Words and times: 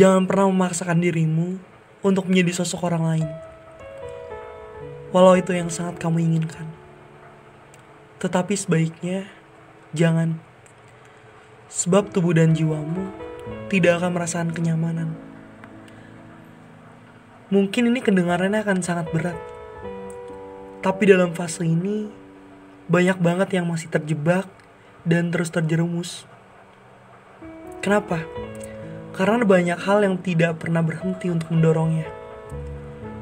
Jangan 0.00 0.24
pernah 0.24 0.48
memaksakan 0.48 1.04
dirimu 1.04 1.60
untuk 2.00 2.24
menjadi 2.24 2.64
sosok 2.64 2.88
orang 2.88 3.04
lain. 3.04 3.28
Walau 5.12 5.36
itu 5.36 5.52
yang 5.52 5.68
sangat 5.68 6.00
kamu 6.00 6.24
inginkan. 6.24 6.64
Tetapi 8.16 8.56
sebaiknya 8.56 9.28
jangan. 9.92 10.40
Sebab 11.68 12.16
tubuh 12.16 12.32
dan 12.32 12.56
jiwamu 12.56 13.12
tidak 13.68 14.00
akan 14.00 14.16
merasakan 14.16 14.56
kenyamanan. 14.56 15.12
Mungkin 17.52 17.92
ini 17.92 18.00
kedengarannya 18.00 18.64
akan 18.64 18.80
sangat 18.80 19.04
berat. 19.12 19.36
Tapi 20.80 21.12
dalam 21.12 21.36
fase 21.36 21.68
ini 21.68 22.08
banyak 22.88 23.20
banget 23.20 23.52
yang 23.52 23.68
masih 23.68 23.92
terjebak 23.92 24.48
dan 25.04 25.28
terus 25.28 25.52
terjerumus. 25.52 26.24
Kenapa? 27.84 28.24
Karena 29.20 29.44
banyak 29.44 29.76
hal 29.84 30.00
yang 30.00 30.16
tidak 30.16 30.64
pernah 30.64 30.80
berhenti 30.80 31.28
untuk 31.28 31.52
mendorongnya. 31.52 32.08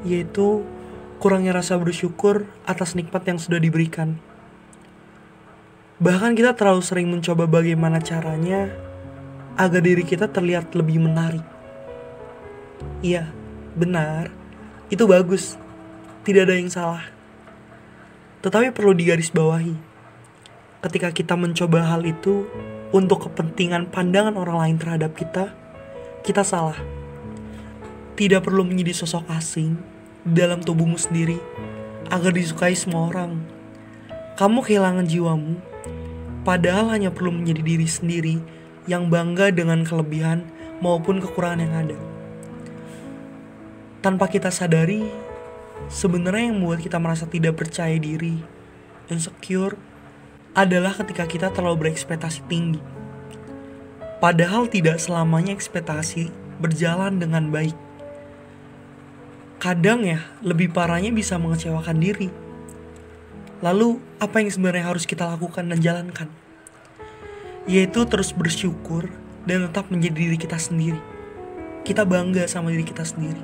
Yaitu 0.07 0.63
kurangnya 1.19 1.51
rasa 1.51 1.75
bersyukur 1.75 2.47
atas 2.63 2.95
nikmat 2.95 3.19
yang 3.27 3.35
sudah 3.35 3.59
diberikan. 3.59 4.15
Bahkan 5.99 6.39
kita 6.39 6.55
terlalu 6.55 6.79
sering 6.79 7.11
mencoba 7.11 7.51
bagaimana 7.51 7.99
caranya 7.99 8.71
agar 9.59 9.83
diri 9.83 10.07
kita 10.07 10.31
terlihat 10.31 10.71
lebih 10.71 11.03
menarik. 11.03 11.43
Iya, 13.03 13.27
benar. 13.75 14.31
Itu 14.87 15.03
bagus. 15.03 15.59
Tidak 16.23 16.47
ada 16.47 16.55
yang 16.55 16.71
salah. 16.71 17.03
Tetapi 18.39 18.71
perlu 18.71 18.95
digarisbawahi. 18.95 19.75
Ketika 20.79 21.11
kita 21.11 21.35
mencoba 21.35 21.91
hal 21.91 22.07
itu 22.07 22.47
untuk 22.95 23.27
kepentingan 23.27 23.91
pandangan 23.91 24.39
orang 24.39 24.63
lain 24.63 24.77
terhadap 24.79 25.11
kita, 25.19 25.58
kita 26.23 26.43
salah. 26.43 26.77
Tidak 28.19 28.43
perlu 28.43 28.67
menjadi 28.67 28.91
sosok 28.91 29.27
asing 29.31 29.79
dalam 30.27 30.59
tubuhmu 30.59 30.99
sendiri 30.99 31.39
agar 32.11 32.35
disukai 32.35 32.75
semua 32.75 33.07
orang. 33.07 33.39
Kamu 34.35 34.63
kehilangan 34.63 35.07
jiwamu, 35.07 35.59
padahal 36.43 36.91
hanya 36.95 37.11
perlu 37.11 37.31
menjadi 37.31 37.61
diri 37.63 37.87
sendiri 37.87 38.35
yang 38.87 39.07
bangga 39.07 39.51
dengan 39.51 39.83
kelebihan 39.83 40.47
maupun 40.83 41.19
kekurangan 41.23 41.63
yang 41.63 41.75
ada. 41.75 41.97
Tanpa 43.99 44.31
kita 44.31 44.47
sadari, 44.47 45.03
sebenarnya 45.91 46.51
yang 46.51 46.63
membuat 46.63 46.79
kita 46.79 46.95
merasa 46.99 47.27
tidak 47.27 47.59
percaya 47.59 47.99
diri, 47.99 48.39
insecure, 49.11 49.75
adalah 50.55 50.95
ketika 50.95 51.27
kita 51.27 51.47
terlalu 51.51 51.87
berekspektasi 51.87 52.47
tinggi. 52.47 52.98
Padahal 54.19 54.67
tidak 54.67 54.99
selamanya 54.99 55.55
ekspektasi 55.55 56.27
berjalan 56.59 57.23
dengan 57.23 57.47
baik. 57.55 57.71
Kadang 59.63 60.03
ya, 60.03 60.19
lebih 60.43 60.75
parahnya 60.75 61.11
bisa 61.15 61.39
mengecewakan 61.39 62.03
diri. 62.03 62.27
Lalu, 63.63 63.99
apa 64.19 64.43
yang 64.43 64.51
sebenarnya 64.51 64.91
harus 64.91 65.07
kita 65.07 65.23
lakukan 65.23 65.71
dan 65.71 65.79
jalankan? 65.79 66.27
Yaitu 67.63 68.03
terus 68.11 68.35
bersyukur 68.35 69.07
dan 69.47 69.67
tetap 69.71 69.87
menjadi 69.87 70.15
diri 70.15 70.35
kita 70.35 70.59
sendiri. 70.59 70.99
Kita 71.87 72.03
bangga 72.03 72.43
sama 72.47 72.75
diri 72.75 72.83
kita 72.83 73.07
sendiri. 73.07 73.39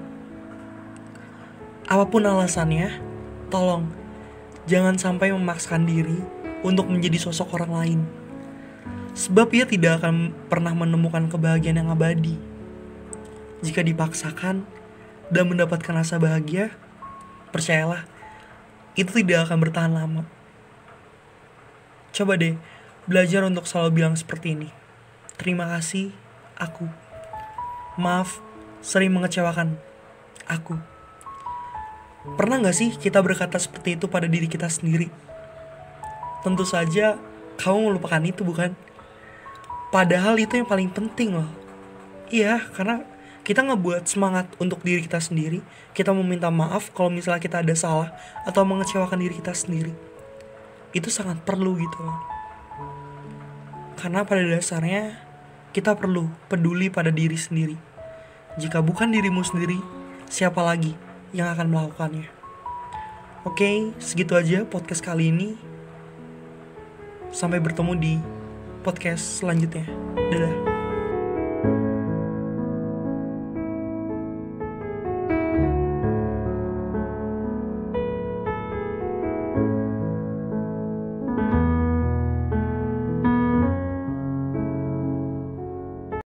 Apa 1.87 2.03
pun 2.03 2.27
alasannya, 2.27 2.99
tolong 3.47 3.87
jangan 4.67 4.99
sampai 4.99 5.31
memaksakan 5.31 5.87
diri 5.87 6.19
untuk 6.67 6.91
menjadi 6.91 7.15
sosok 7.21 7.55
orang 7.55 7.71
lain. 7.71 8.24
Sebab 9.15 9.47
ia 9.55 9.63
tidak 9.63 10.03
akan 10.03 10.35
pernah 10.51 10.75
menemukan 10.75 11.31
kebahagiaan 11.31 11.79
yang 11.79 11.89
abadi. 11.89 12.35
Jika 13.63 13.79
dipaksakan 13.79 14.67
dan 15.31 15.43
mendapatkan 15.47 15.95
rasa 15.95 16.19
bahagia, 16.19 16.75
percayalah, 17.55 18.03
itu 18.99 19.23
tidak 19.23 19.47
akan 19.47 19.57
bertahan 19.63 19.95
lama. 19.95 20.27
Coba 22.11 22.35
deh, 22.35 22.59
belajar 23.07 23.47
untuk 23.47 23.63
selalu 23.63 24.03
bilang 24.03 24.19
seperti 24.19 24.51
ini. 24.51 24.69
Terima 25.39 25.67
kasih, 25.71 26.11
aku. 26.59 26.87
Maaf, 27.95 28.43
sering 28.83 29.15
mengecewakan. 29.15 29.79
Aku. 30.45 30.75
Pernah 32.35 32.59
gak 32.67 32.75
sih 32.75 32.91
kita 32.95 33.23
berkata 33.23 33.55
seperti 33.55 33.95
itu 33.95 34.11
pada 34.11 34.27
diri 34.27 34.51
kita 34.51 34.67
sendiri? 34.67 35.07
Tentu 36.43 36.67
saja 36.67 37.15
kamu 37.57 37.95
melupakan 37.95 38.21
itu 38.21 38.43
bukan? 38.43 38.75
Padahal 39.95 40.35
itu 40.35 40.59
yang 40.59 40.67
paling 40.67 40.91
penting 40.91 41.39
loh. 41.39 41.47
Iya, 42.27 42.67
karena 42.75 43.07
kita 43.47 43.63
ngebuat 43.63 44.03
semangat 44.11 44.51
untuk 44.59 44.83
diri 44.83 44.99
kita 45.07 45.23
sendiri. 45.23 45.63
Kita 45.95 46.11
meminta 46.11 46.51
maaf 46.51 46.91
kalau 46.91 47.07
misalnya 47.07 47.39
kita 47.39 47.63
ada 47.63 47.71
salah 47.79 48.11
atau 48.43 48.67
mengecewakan 48.67 49.23
diri 49.23 49.39
kita 49.39 49.55
sendiri. 49.55 49.95
Itu 50.91 51.07
sangat 51.07 51.47
perlu 51.47 51.79
gitu 51.79 51.95
loh. 52.03 52.19
Karena 53.95 54.27
pada 54.27 54.43
dasarnya 54.43 55.15
kita 55.71 55.95
perlu 55.95 56.27
peduli 56.51 56.91
pada 56.91 57.07
diri 57.07 57.39
sendiri. 57.39 57.79
Jika 58.59 58.83
bukan 58.83 59.15
dirimu 59.15 59.47
sendiri, 59.47 59.79
siapa 60.27 60.59
lagi 60.59 60.91
yang 61.31 61.47
akan 61.55 61.71
melakukannya? 61.71 62.27
Oke, 63.47 63.95
segitu 64.03 64.35
aja 64.35 64.67
podcast 64.67 64.99
kali 64.99 65.31
ini. 65.31 65.55
Sampai 67.31 67.63
bertemu 67.63 67.95
di 67.95 68.13
podcast 68.85 69.41
selanjutnya. 69.41 69.89
Dadah. 70.29 70.74